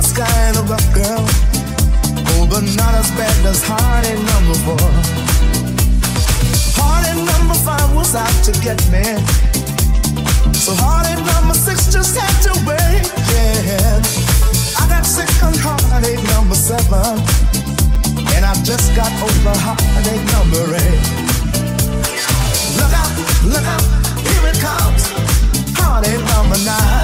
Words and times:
a 0.00 0.02
sky 0.02 0.48
in 0.48 0.56
rough 0.66 0.88
girl. 0.94 1.24
Oh, 2.32 2.46
but 2.48 2.64
not 2.80 2.94
as 2.94 3.10
bad 3.18 3.44
as 3.44 3.60
heartache 3.62 4.22
number 4.32 4.56
four. 4.64 4.88
Heartache 6.78 7.24
number 7.32 7.56
five 7.66 7.88
was 7.94 8.14
out 8.14 8.36
to 8.46 8.52
get 8.64 8.80
me. 8.88 9.04
So 10.56 10.72
heartache 10.80 11.24
number 11.36 11.54
six 11.54 11.92
just 11.92 12.16
had 12.16 12.34
to 12.46 12.52
wait. 12.64 13.04
Yeah. 13.32 14.00
I 14.80 14.88
got 14.88 15.04
sick 15.04 15.30
on 15.44 15.52
heartache 15.60 16.24
number 16.32 16.56
seven. 16.56 17.20
And 18.34 18.42
I 18.44 18.54
just 18.64 18.96
got 18.96 19.12
over 19.20 19.54
heartache 19.66 20.26
number 20.32 20.64
eight. 20.80 21.02
Look 22.78 22.92
out, 23.02 23.12
look 23.52 23.66
out, 23.74 23.84
here 24.24 24.44
it 24.48 24.58
comes. 24.64 25.02
Heartache 25.76 26.24
number 26.32 26.58
nine. 26.64 26.99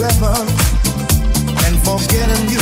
seven 0.00 0.48
and 1.66 1.76
forgetting 1.84 2.48
you. 2.48 2.59